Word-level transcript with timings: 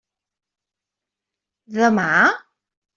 Demà? 1.79 2.11